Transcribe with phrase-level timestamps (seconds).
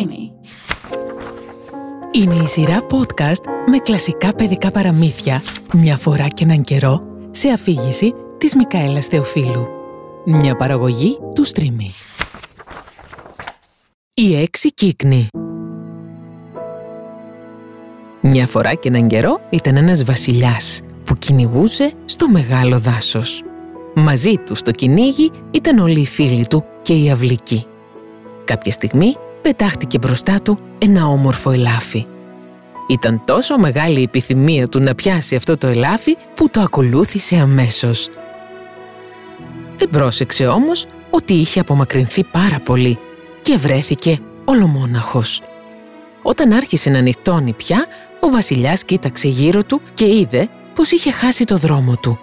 [0.00, 0.30] Streamy.
[2.12, 5.42] Είναι η σειρά podcast με κλασικά παιδικά παραμύθια
[5.72, 9.66] μια φορά και έναν καιρό σε αφήγηση της Μικαέλας Θεοφίλου.
[10.24, 11.90] Μια παραγωγή του Streamy.
[14.14, 15.28] Η έξι κύκνη
[18.20, 23.42] Μια φορά και έναν καιρό ήταν ένας βασιλιάς που κυνηγούσε στο μεγάλο δάσος.
[23.94, 27.64] Μαζί του στο κυνήγι ήταν όλοι οι φίλοι του και οι αυλικοί.
[28.44, 32.06] Κάποια στιγμή πετάχτηκε μπροστά του ένα όμορφο ελάφι.
[32.88, 38.08] Ήταν τόσο μεγάλη η επιθυμία του να πιάσει αυτό το ελάφι που το ακολούθησε αμέσως.
[39.76, 42.98] Δεν πρόσεξε όμως ότι είχε απομακρυνθεί πάρα πολύ
[43.42, 45.42] και βρέθηκε ολομόναχος.
[46.22, 47.86] Όταν άρχισε να νυχτώνει πια,
[48.20, 52.18] ο βασιλιάς κοίταξε γύρω του και είδε πως είχε χάσει το δρόμο του.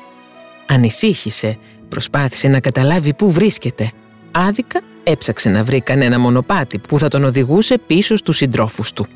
[0.68, 1.58] Ανησύχησε,
[1.90, 3.92] προσπάθησε να καταλάβει πού βρίσκεται.
[4.32, 9.08] Άδικα έψαξε να βρει κανένα μονοπάτι που θα τον οδηγούσε πίσω στους συντρόφους του.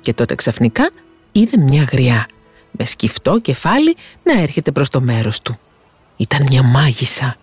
[0.00, 0.90] Και τότε ξαφνικά
[1.32, 2.26] είδε μια γριά,
[2.70, 5.58] με σκυφτό κεφάλι να έρχεται προς το μέρος του.
[6.16, 7.36] Ήταν μια μάγισσα.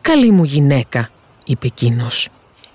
[0.00, 1.08] «Καλή μου γυναίκα»,
[1.44, 2.28] είπε εκείνος.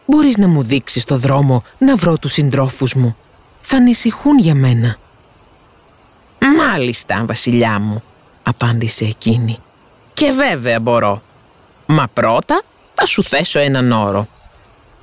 [0.06, 3.16] «Μπορείς να μου δείξεις το δρόμο να βρω τους συντρόφους μου.
[3.62, 4.96] Θα ανησυχούν για μένα».
[6.58, 8.04] «Μάλιστα, βασιλιά μου»,
[8.44, 9.58] απάντησε εκείνη.
[10.14, 11.22] «Και βέβαια μπορώ.
[11.86, 12.62] Μα πρώτα
[13.00, 14.28] θα σου θέσω έναν όρο.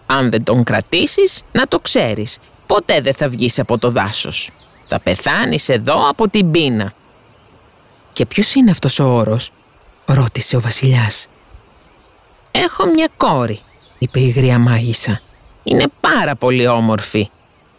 [0.06, 4.51] Αν δεν τον κρατήσεις, να το ξέρεις, ποτέ δεν θα βγεις από το δάσος.
[4.86, 6.92] Θα πεθάνεις εδώ από την πείνα.
[8.12, 9.51] «Και ποιος είναι αυτός ο όρος»
[10.06, 11.27] ρώτησε ο βασιλιάς.
[12.51, 13.61] «Έχω μια κόρη»,
[13.98, 15.20] είπε η γρία μάγισσα.
[15.62, 17.31] «Είναι πάρα πολύ όμορφη.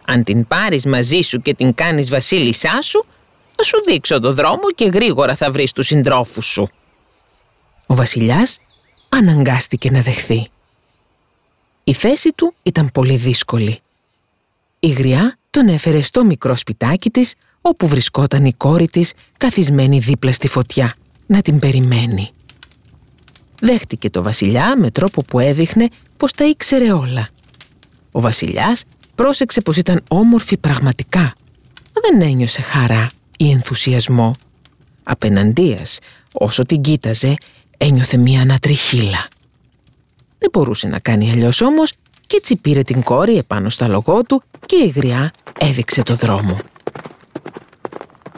[0.06, 3.06] Αν την πάρεις μαζί σου και την κάνεις βασίλισσά σου,
[3.56, 6.70] θα σου δείξω το δρόμο και γρήγορα θα βρεις τους συντρόφους σου».
[7.88, 8.60] Ο βασιλιάς
[9.18, 10.48] αναγκάστηκε να δεχθεί.
[11.84, 13.80] Η θέση του ήταν πολύ δύσκολη.
[14.80, 20.32] Η γριά τον έφερε στο μικρό σπιτάκι της, όπου βρισκόταν η κόρη της καθισμένη δίπλα
[20.32, 20.96] στη φωτιά,
[21.26, 22.30] να την περιμένει.
[23.62, 25.88] Δέχτηκε το βασιλιά με τρόπο που έδειχνε
[26.18, 27.28] πως τα ήξερε όλα.
[28.12, 28.84] Ο βασιλιάς
[29.16, 31.34] πρόσεξε πως ήταν όμορφη πραγματικά.
[31.94, 34.36] Δεν ένιωσε χαρά ή ενθουσιασμό.
[35.04, 36.00] Απέναντίας,
[36.34, 37.36] όσο την κοίταζε,
[37.78, 39.28] ένιωθε μία ανατριχύλα.
[40.38, 41.94] Δεν μπορούσε να κάνει αλλιώς όμως
[42.28, 46.60] και έτσι πήρε την κόρη επάνω στα λογό του και η γριά έδειξε το δρόμο.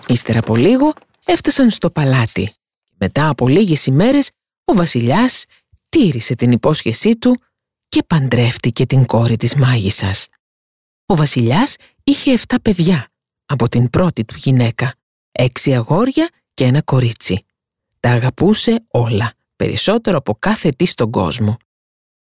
[0.08, 0.94] Ύστερα από λίγο
[1.26, 2.54] έφτασαν στο παλάτι.
[2.98, 4.30] Μετά από λίγες ημέρες
[4.64, 5.46] ο βασιλιάς
[5.90, 7.38] τήρησε την υπόσχεσή του
[7.88, 10.28] και παντρεύτηκε την κόρη της μάγισσας.
[11.06, 13.08] Ο βασιλιάς είχε 7 παιδιά
[13.46, 14.94] από την πρώτη του γυναίκα,
[15.32, 17.42] έξι αγόρια και ένα κορίτσι.
[18.00, 21.58] Τα αγαπούσε όλα, περισσότερο από κάθε τι στον κόσμο.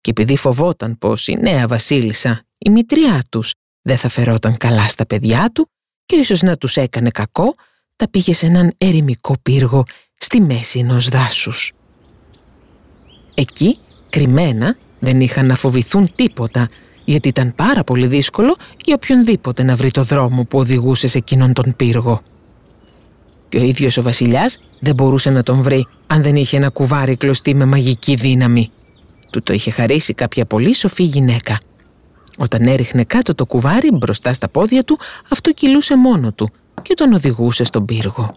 [0.02, 5.06] Και επειδή φοβόταν πως η νέα βασίλισσα, η μητριά τους, δεν θα φερόταν καλά στα
[5.06, 5.70] παιδιά του
[6.06, 7.54] και ίσως να τους έκανε κακό,
[7.96, 9.84] τα πήγε σε έναν ερημικό πύργο
[10.18, 11.74] στη μέση ενός δάσους.
[13.34, 13.78] Εκεί,
[14.09, 16.70] κρυμμένα, δεν είχαν να φοβηθούν τίποτα,
[17.06, 21.54] γιατί ήταν πάρα πολύ δύσκολο για οποιονδήποτε να βρει το δρόμο που οδηγούσε σε εκείνον
[21.54, 22.22] τον πύργο.
[23.50, 27.17] Και ο ίδιος ο βασιλιάς δεν μπορούσε να τον βρει αν δεν είχε ένα κουβάρι
[27.17, 28.69] κλωστή με μαγική δύναμη.
[29.29, 31.59] Του το είχε χαρίσει κάποια πολύ σοφή γυναίκα.
[32.38, 36.50] Όταν έριχνε κάτω το κουβάρι μπροστά στα πόδια του, αυτό κυλούσε μόνο του
[36.81, 38.35] και τον οδηγούσε στον πύργο.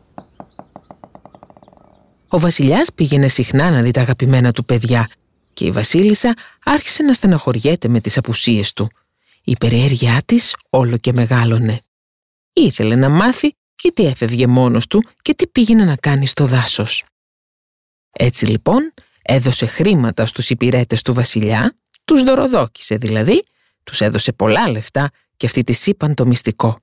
[2.29, 5.09] Ο βασιλιάς πήγαινε συχνά να δει τα αγαπημένα του παιδιά
[5.53, 8.91] και η βασίλισσα άρχισε να στεναχωριέται με τις απουσίες του.
[9.45, 11.81] Η περιέργειά της όλο και μεγάλωνε.
[12.53, 17.05] Ήθελε να μάθει γιατί έφευγε μόνος του και τι πήγαινε να κάνει στο δάσος.
[18.13, 23.45] Έτσι λοιπόν έδωσε χρήματα στους υπηρέτες του βασιλιά, τους δωροδόκησε δηλαδή,
[23.85, 26.81] τους έδωσε πολλά λεφτά και αυτοί της είπαν το μυστικό.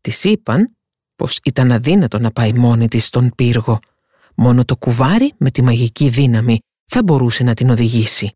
[0.00, 0.76] Της είπαν
[1.16, 3.78] πως ήταν αδύνατο να πάει μόνη της στον πύργο.
[4.34, 8.32] Μόνο το κουβάρι με τη μαγική δύναμη θα μπορούσε να την οδηγήσει.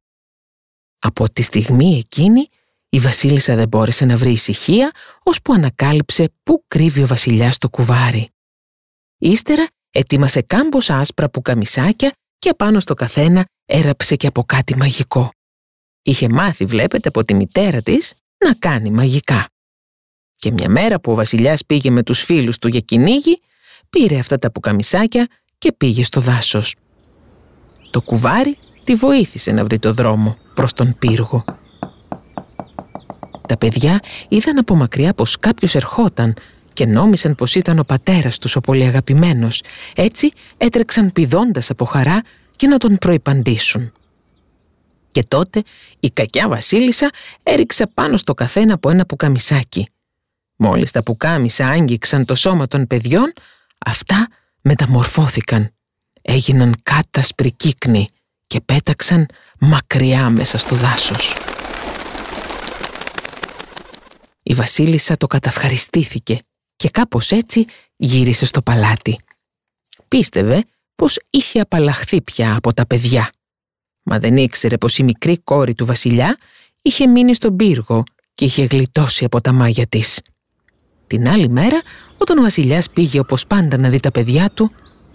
[0.98, 2.48] Από τη στιγμή εκείνη
[2.94, 4.90] η βασίλισσα δεν μπόρεσε να βρει ησυχία,
[5.22, 8.28] ώσπου ανακάλυψε πού κρύβει ο βασιλιάς το κουβάρι.
[9.18, 15.30] Ύστερα ετοίμασε κάμποσα άσπρα πουκαμισάκια και απάνω στο καθένα έραψε και από κάτι μαγικό.
[16.02, 19.46] Είχε μάθει, βλέπετε, από τη μητέρα της να κάνει μαγικά.
[20.34, 23.40] Και μια μέρα που ο βασιλιάς πήγε με τους φίλους του για κυνήγι,
[23.90, 25.28] πήρε αυτά τα πουκαμισάκια
[25.58, 26.74] και πήγε στο δάσος.
[27.90, 31.44] Το κουβάρι τη βοήθησε να βρει το δρόμο προς τον πύργο.
[33.62, 36.34] Τα παιδιά είδαν από μακριά πως κάποιος ερχόταν
[36.72, 39.62] και νόμισαν πως ήταν ο πατέρας τους ο πολύ αγαπημένος.
[39.94, 42.22] Έτσι έτρεξαν πηδώντας από χαρά
[42.56, 43.92] και να τον προϋπαντήσουν.
[45.10, 45.62] Και τότε
[46.00, 47.10] η κακιά βασίλισσα
[47.42, 49.88] έριξε πάνω στο καθένα από ένα πουκαμισάκι.
[50.56, 53.32] Μόλις τα πουκάμισα άγγιξαν το σώμα των παιδιών,
[53.78, 54.28] αυτά
[54.60, 55.70] μεταμορφώθηκαν.
[56.22, 58.06] Έγιναν κάτασπροι κύκνοι
[58.46, 59.26] και πέταξαν
[59.58, 61.34] μακριά μέσα στο δάσος.
[64.42, 66.38] Η βασίλισσα το καταυχαριστήθηκε
[66.76, 67.64] και κάπως έτσι
[67.96, 69.18] γύρισε στο παλάτι.
[70.08, 73.30] Πίστευε πως είχε απαλλαχθεί πια από τα παιδιά.
[74.02, 76.36] Μα δεν ήξερε πως η μικρή κόρη του βασιλιά
[76.82, 78.02] είχε μείνει στον πύργο
[78.34, 80.20] και είχε γλιτώσει από τα μάγια της.
[81.06, 81.82] Την άλλη μέρα,
[82.18, 84.70] όταν ο βασιλιάς πήγε όπως πάντα να δει τα παιδιά του,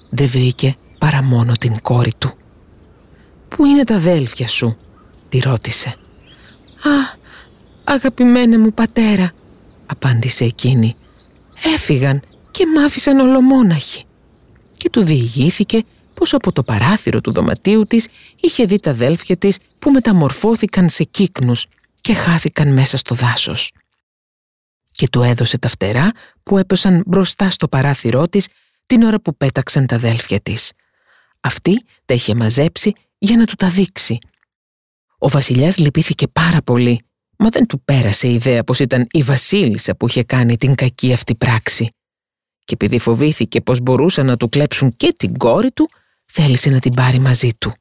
[0.09, 2.33] δεν βρήκε παρά μόνο την κόρη του.
[3.47, 4.77] «Πού είναι τα αδέλφια σου»
[5.29, 5.89] τη ρώτησε.
[6.83, 7.16] «Α,
[7.87, 9.31] αγαπημένε μου πατέρα»
[9.85, 10.95] απάντησε εκείνη.
[11.75, 14.03] «Έφυγαν και μ' άφησαν ολομόναχη»
[14.77, 18.07] και του διηγήθηκε πως από το παράθυρο του δωματίου της
[18.39, 21.65] είχε δει τα αδέλφια της που μεταμορφώθηκαν σε κύκνους
[22.01, 23.71] και χάθηκαν μέσα στο δάσος.
[24.91, 26.11] Και του έδωσε τα φτερά
[26.43, 28.47] που έπεσαν μπροστά στο παράθυρό της
[28.85, 30.71] την ώρα που πέταξαν τα αδέλφια της.
[31.41, 34.17] Αυτή τα είχε μαζέψει για να του τα δείξει.
[35.17, 37.01] Ο βασιλιάς λυπήθηκε πάρα πολύ,
[37.37, 41.13] μα δεν του πέρασε η ιδέα πως ήταν η βασίλισσα που είχε κάνει την κακή
[41.13, 41.89] αυτή πράξη.
[42.65, 45.89] Και επειδή φοβήθηκε πως μπορούσαν να του κλέψουν και την κόρη του,
[46.25, 47.73] θέλησε να την πάρει μαζί του.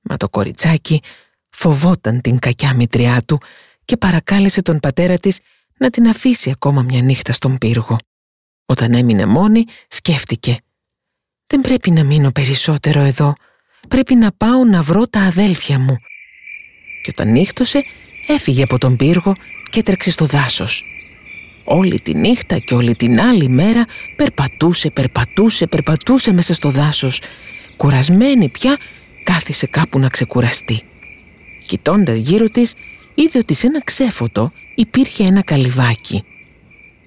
[0.00, 1.00] Μα το κοριτσάκι
[1.50, 3.40] φοβόταν την κακιά μητριά του
[3.84, 5.38] και παρακάλεσε τον πατέρα της
[5.76, 7.96] να την αφήσει ακόμα μια νύχτα στον πύργο.
[8.66, 10.56] Όταν έμεινε μόνη, σκέφτηκε
[11.46, 13.32] «Δεν πρέπει να μείνω περισσότερο εδώ,
[13.88, 15.96] πρέπει να πάω να βρω τα αδέλφια μου».
[17.02, 17.84] Και όταν νύχτωσε,
[18.26, 19.34] έφυγε από τον πύργο
[19.70, 20.84] και τρέξε στο δάσος.
[21.64, 23.84] Όλη τη νύχτα και όλη την άλλη μέρα
[24.16, 27.20] περπατούσε, περπατούσε, περπατούσε μέσα στο δάσος.
[27.76, 28.76] Κουρασμένη πια,
[29.24, 30.82] κάθισε κάπου να ξεκουραστεί.
[31.66, 32.74] Κοιτώντας γύρω της,
[33.14, 36.24] είδε ότι σε ένα ξέφωτο υπήρχε ένα καλυβάκι.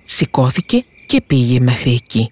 [0.05, 2.29] Σηκώθηκε και πήγε μέχρι εκεί.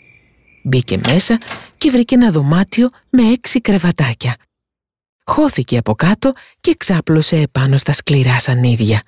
[0.64, 1.38] Μπήκε μέσα
[1.78, 4.36] και βρήκε ένα δωμάτιο με έξι κρεβατάκια.
[5.26, 9.02] Χώθηκε από κάτω και ξάπλωσε επάνω στα σκληρά σανίδια.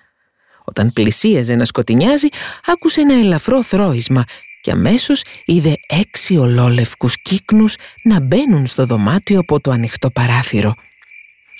[0.65, 2.27] Όταν πλησίαζε να σκοτεινιάζει,
[2.65, 4.23] άκουσε ένα ελαφρό θρόισμα
[4.61, 10.73] και αμέσως είδε έξι ολόλευκους κύκνους να μπαίνουν στο δωμάτιο από το ανοιχτό παράθυρο.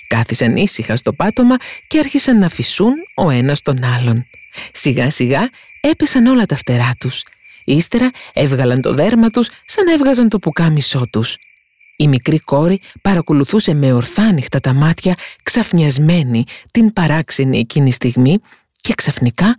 [0.08, 1.56] Κάθισαν ήσυχα στο πάτωμα
[1.86, 4.26] και άρχισαν να φυσούν ο ένας τον άλλον.
[4.72, 5.50] Σιγά σιγά
[5.80, 7.22] έπεσαν όλα τα φτερά τους.
[7.64, 11.36] Ύστερα έβγαλαν το δέρμα τους σαν να έβγαζαν το πουκάμισό τους.
[11.96, 18.38] Η μικρή κόρη παρακολουθούσε με ορθάνυχτα τα μάτια ξαφνιασμένη την παράξενη εκείνη στιγμή
[18.80, 19.56] και ξαφνικά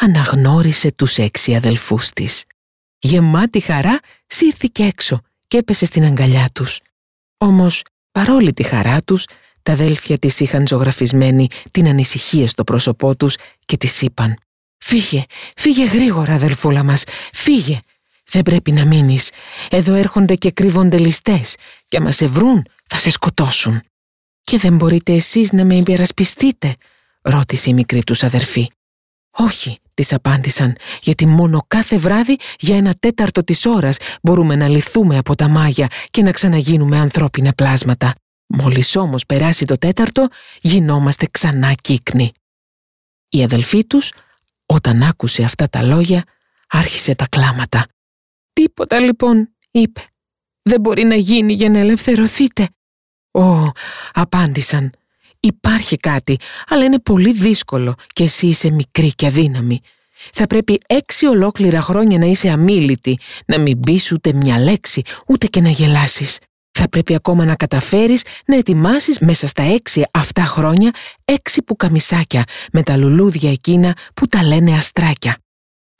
[0.00, 2.44] αναγνώρισε τους έξι αδελφούς της.
[2.98, 6.80] Γεμάτη χαρά σύρθηκε έξω και έπεσε στην αγκαλιά τους.
[7.38, 7.82] Όμως,
[8.12, 9.26] παρόλη τη χαρά τους,
[9.62, 14.36] τα αδέλφια της είχαν ζωγραφισμένη την ανησυχία στο πρόσωπό τους και της είπαν
[14.78, 15.24] «Φύγε,
[15.56, 17.78] φύγε γρήγορα αδελφούλα μας, φύγε,
[18.30, 19.30] δεν πρέπει να μείνεις.
[19.70, 21.56] Εδώ έρχονται και κρύβονται ληστές
[21.88, 23.82] και άμα σε βρουν θα σε σκοτώσουν».
[24.42, 26.76] «Και δεν μπορείτε εσείς να με υπερασπιστείτε»
[27.22, 28.70] ρώτησε η μικρή τους αδερφή.
[29.30, 35.18] «Όχι», της απάντησαν, «γιατί μόνο κάθε βράδυ για ένα τέταρτο της ώρας μπορούμε να λυθούμε
[35.18, 38.14] από τα μάγια και να ξαναγίνουμε ανθρώπινα πλάσματα.
[38.46, 40.28] Μόλις όμως περάσει το τέταρτο,
[40.60, 42.32] γινόμαστε ξανά κύκνοι».
[43.28, 44.12] Η αδελφή τους,
[44.66, 46.24] όταν άκουσε αυτά τα λόγια,
[46.68, 47.86] άρχισε τα κλάματα.
[48.52, 50.00] «Τίποτα λοιπόν», είπε.
[50.62, 52.68] «Δεν μπορεί να γίνει για να ελευθερωθείτε».
[53.30, 53.70] «Ω»,
[54.12, 54.92] απάντησαν,
[55.40, 56.36] Υπάρχει κάτι,
[56.68, 59.80] αλλά είναι πολύ δύσκολο και εσύ είσαι μικρή και αδύναμη.
[60.32, 65.46] Θα πρέπει έξι ολόκληρα χρόνια να είσαι αμήλυτη, να μην πεις ούτε μια λέξη, ούτε
[65.46, 66.38] και να γελάσεις.
[66.72, 70.90] Θα πρέπει ακόμα να καταφέρεις να ετοιμάσεις μέσα στα έξι αυτά χρόνια
[71.24, 75.38] έξι πουκαμισάκια με τα λουλούδια εκείνα που τα λένε αστράκια.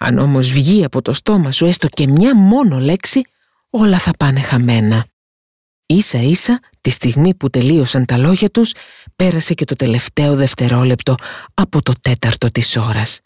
[0.02, 3.20] Αν όμως βγει από το στόμα σου έστω και μια μόνο λέξη,
[3.70, 5.06] όλα θα πάνε χαμένα.
[5.86, 8.72] Ίσα ίσα, τη στιγμή που τελείωσαν τα λόγια τους,
[9.16, 11.14] πέρασε και το τελευταίο δευτερόλεπτο
[11.54, 13.20] από το τέταρτο της ώρας.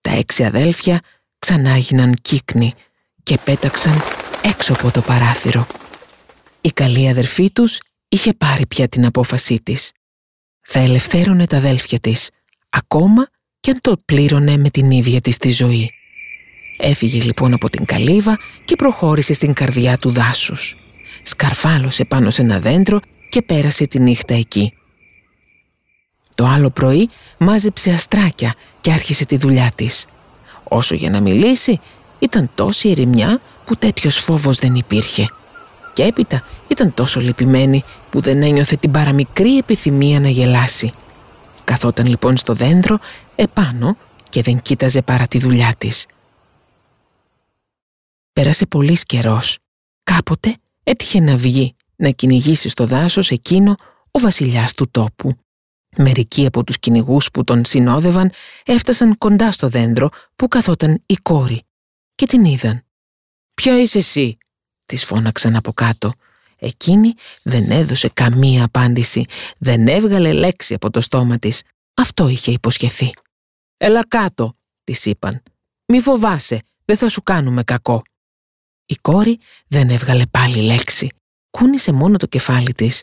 [0.00, 1.00] Τα έξι αδέλφια
[1.38, 2.72] ξανά έγιναν κύκνοι
[3.22, 4.02] και πέταξαν
[4.42, 5.66] έξω από το παράθυρο.
[6.60, 7.78] Η καλή αδερφή τους
[8.08, 9.92] είχε πάρει πια την απόφασή της.
[10.60, 12.30] Θα ελευθέρωνε τα αδέλφια της,
[12.68, 13.28] ακόμα
[13.60, 15.90] και αν το πλήρωνε με την ίδια της τη ζωή.
[16.86, 20.76] Έφυγε λοιπόν από την καλύβα και προχώρησε στην καρδιά του δάσους
[21.24, 24.72] σκαρφάλωσε πάνω σε ένα δέντρο και πέρασε τη νύχτα εκεί.
[26.34, 30.06] Το άλλο πρωί μάζεψε αστράκια και άρχισε τη δουλειά της.
[30.64, 31.80] Όσο για να μιλήσει,
[32.18, 35.28] ήταν τόση ερημιά που τέτοιος φόβος δεν υπήρχε.
[35.92, 40.92] Και έπειτα ήταν τόσο λυπημένη που δεν ένιωθε την παραμικρή επιθυμία να γελάσει.
[41.64, 42.98] Καθόταν λοιπόν στο δέντρο
[43.34, 43.96] επάνω
[44.28, 46.06] και δεν κοίταζε παρά τη δουλειά της.
[48.34, 49.58] Πέρασε πολύς καιρός.
[50.02, 53.74] Κάποτε έτυχε να βγει να κυνηγήσει στο δάσος εκείνο
[54.10, 55.38] ο βασιλιάς του τόπου.
[55.96, 58.32] Μερικοί από τους κυνηγούς που τον συνόδευαν
[58.64, 61.62] έφτασαν κοντά στο δέντρο που καθόταν η κόρη
[62.14, 62.84] και την είδαν.
[63.54, 64.38] «Ποια είσαι εσύ»
[64.84, 66.12] της φώναξαν από κάτω.
[66.56, 67.12] Εκείνη
[67.42, 69.26] δεν έδωσε καμία απάντηση,
[69.58, 71.62] δεν έβγαλε λέξη από το στόμα της.
[71.94, 73.10] Αυτό είχε υποσχεθεί.
[73.76, 74.52] «Έλα κάτω»,
[74.84, 75.42] της είπαν.
[75.86, 78.02] «Μη φοβάσαι, δεν θα σου κάνουμε κακό».
[78.86, 81.08] Η κόρη δεν έβγαλε πάλι λέξη.
[81.50, 83.02] Κούνησε μόνο το κεφάλι της.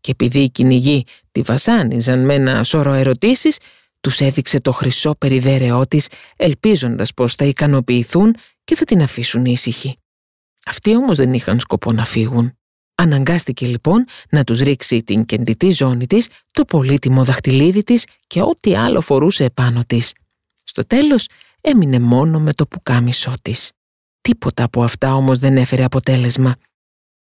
[0.00, 3.58] Και επειδή οι κυνηγοί τη βασάνιζαν με ένα σώρο ερωτήσεις,
[4.00, 9.96] τους έδειξε το χρυσό περιδέρεό της, ελπίζοντας πως θα ικανοποιηθούν και θα την αφήσουν ήσυχη.
[10.66, 12.58] Αυτοί όμως δεν είχαν σκοπό να φύγουν.
[12.94, 18.76] Αναγκάστηκε λοιπόν να τους ρίξει την κεντητή ζώνη της, το πολύτιμο δαχτυλίδι της και ό,τι
[18.76, 20.12] άλλο φορούσε επάνω της.
[20.64, 21.28] Στο τέλος
[21.60, 23.70] έμεινε μόνο με το πουκάμισό της.
[24.26, 26.56] Τίποτα από αυτά όμως δεν έφερε αποτέλεσμα.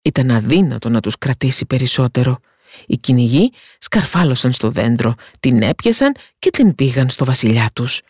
[0.03, 2.39] Ήταν αδύνατο να τους κρατήσει περισσότερο.
[2.87, 8.01] Οι κυνηγοί σκαρφάλωσαν στο δέντρο, την έπιασαν και την πήγαν στο βασιλιά τους.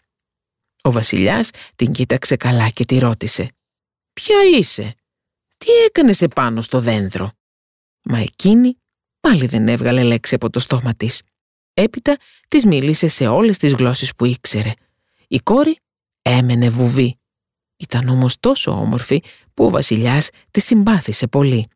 [0.83, 3.51] Ο βασιλιάς την κοίταξε καλά και τη ρώτησε
[4.13, 4.95] «Ποια είσαι,
[5.57, 7.33] τι έκανες επάνω στο δέντρο»
[8.03, 8.77] Μα εκείνη
[9.21, 11.23] πάλι δεν έβγαλε λέξη από το στόμα της.
[11.75, 12.17] Έπειτα
[12.49, 14.73] της μίλησε σε όλες τις γλώσσες που ήξερε.
[15.29, 15.77] Η κόρη
[16.23, 17.17] έμενε βουβή.
[17.85, 19.23] Ήταν όμως τόσο όμορφη
[19.55, 21.69] που ο βασιλιάς τη συμπάθησε πολύ.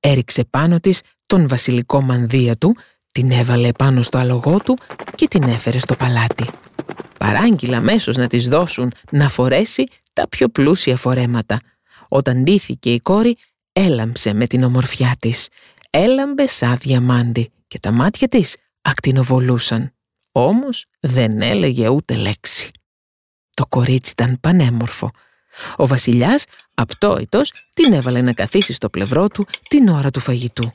[0.00, 2.76] Έριξε πάνω της τον βασιλικό μανδύα του,
[3.12, 4.76] την έβαλε πάνω στο αλογό του
[5.14, 6.46] και την έφερε στο παλάτι.
[7.18, 11.60] Παράγγειλα αμέσως να της δώσουν να φορέσει τα πιο πλούσια φορέματα.
[12.08, 13.36] Όταν ντύθηκε η κόρη,
[13.72, 15.48] έλαμψε με την ομορφιά της.
[15.90, 19.92] Έλαμπε σαν διαμάντι και τα μάτια της ακτινοβολούσαν.
[20.32, 22.70] Όμως δεν έλεγε ούτε λέξη.
[23.58, 25.10] Το κορίτσι ήταν πανέμορφο.
[25.76, 30.72] Ο βασιλιάς, απτόητος, την έβαλε να καθίσει στο πλευρό του την ώρα του φαγητού.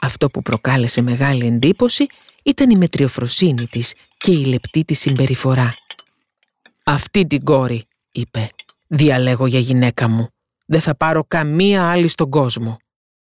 [0.00, 2.06] Αυτό που προκάλεσε μεγάλη εντύπωση
[2.42, 5.74] ήταν η μετριοφροσύνη της και η λεπτή της συμπεριφορά.
[6.84, 8.48] «Αυτή την κόρη», είπε,
[8.86, 10.28] «διαλέγω για γυναίκα μου.
[10.66, 12.76] Δεν θα πάρω καμία άλλη στον κόσμο».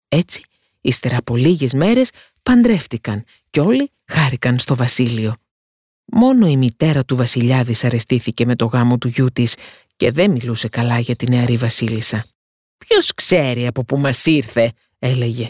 [0.07, 0.43] Έτσι,
[0.81, 2.11] ύστερα από λίγες μέρες,
[2.43, 5.35] παντρεύτηκαν και όλοι χάρηκαν στο βασίλειο.
[6.13, 9.55] Μόνο η μητέρα του βασιλιά δυσαρεστήθηκε με το γάμο του γιού της
[9.95, 12.25] και δεν μιλούσε καλά για την νεαρή βασίλισσα.
[12.77, 15.49] «Ποιος ξέρει από που μας ήρθε», έλεγε.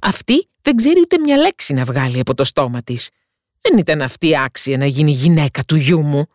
[0.00, 3.10] «Αυτή δεν ξέρει ούτε μια λέξη να βγάλει από το στόμα της.
[3.60, 6.26] Δεν ήταν αυτή άξια να γίνει γυναίκα του γιού μου».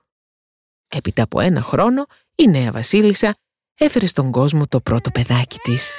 [0.87, 3.37] Έπειτα από ένα χρόνο, η νέα βασίλισσα
[3.77, 5.91] έφερε στον κόσμο το πρώτο παιδάκι της.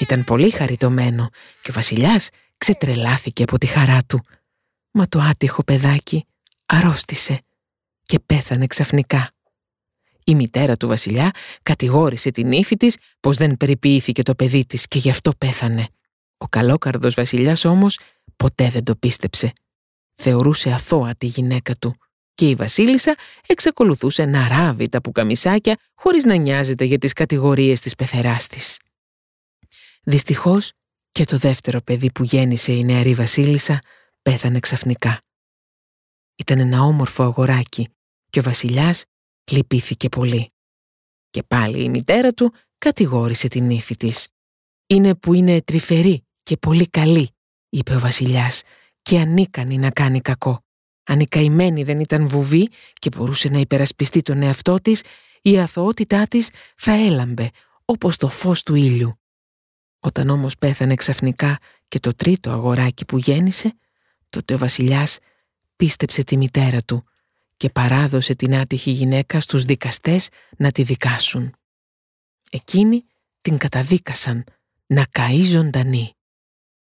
[0.00, 1.28] Ήταν πολύ χαριτωμένο
[1.62, 4.24] και ο βασιλιάς ξετρελάθηκε από τη χαρά του.
[4.90, 6.26] Μα το άτυχο παιδάκι
[6.66, 7.40] αρρώστησε
[8.02, 9.30] και πέθανε ξαφνικά.
[10.24, 11.30] Η μητέρα του βασιλιά
[11.62, 15.86] κατηγόρησε την ύφη της πως δεν περιποιήθηκε το παιδί της και γι' αυτό πέθανε.
[16.38, 17.98] Ο καλόκαρδος βασιλιάς όμως
[18.36, 19.52] ποτέ δεν το πίστεψε.
[20.14, 21.96] Θεωρούσε αθώα τη γυναίκα του
[22.34, 27.94] και η βασίλισσα εξακολουθούσε να ράβει τα πουκαμισάκια χωρίς να νοιάζεται για τις κατηγορίες της
[27.94, 28.80] πεθεράς της.
[30.02, 30.72] Δυστυχώς
[31.12, 33.80] και το δεύτερο παιδί που γέννησε η νεαρή βασίλισσα
[34.22, 35.20] πέθανε ξαφνικά.
[36.36, 37.88] Ήταν ένα όμορφο αγοράκι
[38.30, 39.04] και ο βασιλιάς
[39.50, 40.52] λυπήθηκε πολύ.
[41.30, 44.28] Και πάλι η μητέρα του κατηγόρησε την ύφη της.
[44.86, 47.30] «Είναι που είναι τρυφερή και πολύ καλή»,
[47.68, 48.62] είπε ο βασιλιάς,
[49.02, 50.64] «και ανίκανη να κάνει κακό.
[51.04, 55.02] Αν η καημένη δεν ήταν βουβή και μπορούσε να υπερασπιστεί τον εαυτό της,
[55.42, 57.50] η αθωότητά της θα έλαμπε
[57.84, 59.20] όπως το φως του ήλιου.
[60.00, 63.74] Όταν όμως πέθανε ξαφνικά και το τρίτο αγοράκι που γέννησε,
[64.28, 65.18] τότε ο βασιλιάς
[65.76, 67.04] πίστεψε τη μητέρα του
[67.56, 71.54] και παράδοσε την άτυχη γυναίκα στους δικαστές να τη δικάσουν.
[72.50, 73.04] Εκείνοι
[73.40, 74.44] την καταδίκασαν
[74.86, 76.10] να καεί ζωντανή.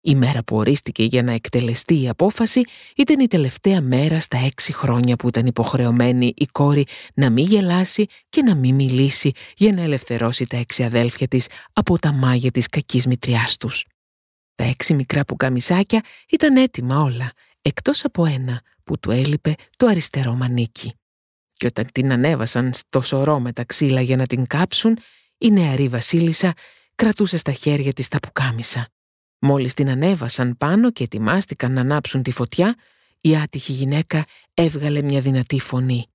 [0.00, 2.62] Η μέρα που ορίστηκε για να εκτελεστεί η απόφαση
[2.96, 8.06] ήταν η τελευταία μέρα στα έξι χρόνια που ήταν υποχρεωμένη η κόρη να μην γελάσει
[8.28, 12.68] και να μην μιλήσει για να ελευθερώσει τα έξι αδέλφια της από τα μάγια της
[12.68, 13.84] κακής μητριάς τους.
[14.54, 17.32] Τα έξι μικρά πουκαμισάκια ήταν έτοιμα όλα,
[17.68, 20.92] εκτός από ένα που του έλειπε το αριστερό μανίκι.
[21.56, 24.98] Και όταν την ανέβασαν στο σωρό με τα ξύλα για να την κάψουν,
[25.38, 26.52] η νεαρή βασίλισσα
[26.94, 28.88] κρατούσε στα χέρια της τα πουκάμισα.
[29.38, 32.76] Μόλις την ανέβασαν πάνω και ετοιμάστηκαν να ανάψουν τη φωτιά,
[33.20, 36.06] η άτυχη γυναίκα έβγαλε μια δυνατή φωνή.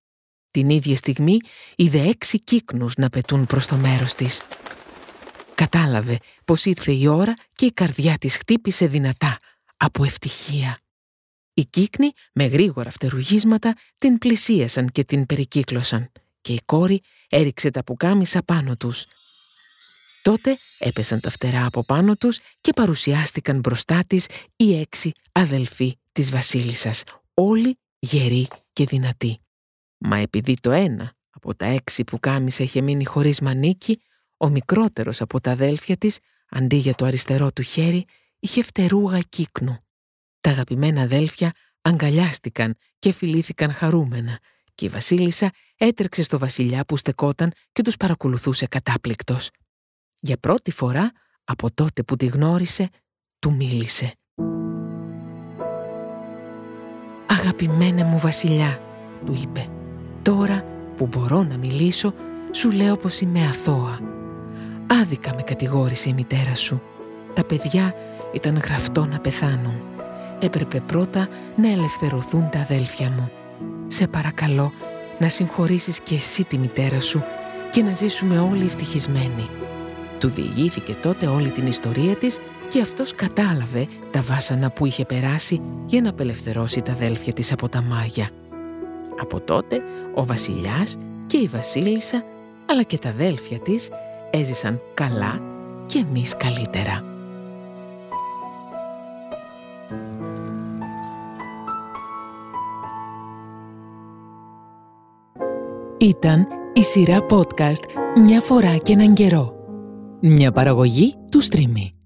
[0.51, 1.37] Την ίδια στιγμή
[1.75, 4.41] είδε έξι κύκνους να πετούν προς το μέρος της.
[5.55, 9.37] Κατάλαβε πως ήρθε η ώρα και η καρδιά της χτύπησε δυνατά
[9.77, 10.82] από ευτυχία.
[11.53, 17.83] Οι κύκνοι με γρήγορα φτερουγίσματα την πλησίασαν και την περικύκλωσαν και η κόρη έριξε τα
[17.83, 19.05] πουκάμισα πάνω τους.
[20.21, 26.31] Τότε έπεσαν τα φτερά από πάνω τους και παρουσιάστηκαν μπροστά της οι έξι αδελφοί της
[26.31, 29.37] βασίλισσας, όλοι γεροί και δυνατοί.
[29.97, 34.01] Μα επειδή το ένα από τα έξι που κάμισα είχε μείνει χωρίς μανίκι,
[34.37, 36.19] ο μικρότερος από τα αδέλφια της,
[36.49, 38.05] αντί για το αριστερό του χέρι,
[38.39, 39.77] είχε φτερούγα κύκνου.
[40.43, 44.39] Τα αγαπημένα αδέλφια αγκαλιάστηκαν και φιλήθηκαν χαρούμενα
[44.75, 49.49] και η βασίλισσα έτρεξε στο βασιλιά που στεκόταν και τους παρακολουθούσε κατάπληκτος.
[50.19, 51.11] Για πρώτη φορά,
[51.43, 52.89] από τότε που τη γνώρισε,
[53.39, 54.13] του μίλησε.
[57.27, 58.81] «Αγαπημένε μου βασιλιά»,
[59.25, 59.69] του είπε,
[60.21, 60.65] «τώρα
[60.97, 62.13] που μπορώ να μιλήσω,
[62.51, 63.99] σου λέω πως είμαι αθώα.
[64.87, 66.81] Άδικα με κατηγόρησε η μητέρα σου.
[67.33, 67.95] Τα παιδιά
[68.33, 69.92] ήταν γραφτό να πεθάνουν.
[70.43, 73.31] Έπρεπε πρώτα να ελευθερωθούν τα αδέλφια μου.
[73.87, 74.71] Σε παρακαλώ
[75.19, 77.23] να συγχωρήσεις και εσύ τη μητέρα σου
[77.71, 79.49] και να ζήσουμε όλοι ευτυχισμένοι.
[80.19, 82.37] Του διηγήθηκε τότε όλη την ιστορία της
[82.69, 87.69] και αυτός κατάλαβε τα βάσανα που είχε περάσει για να απελευθερώσει τα αδέλφια της από
[87.69, 88.29] τα μάγια.
[89.19, 89.81] Από τότε
[90.13, 90.95] ο βασιλιάς
[91.27, 92.23] και η βασίλισσα
[92.65, 93.89] αλλά και τα αδέλφια της
[94.31, 95.41] έζησαν καλά
[95.85, 97.12] και εμείς καλύτερα.
[106.03, 107.83] Ήταν η σειρά podcast
[108.25, 109.53] «Μια φορά και έναν καιρό».
[110.21, 112.02] Μια παραγωγή του Streamy.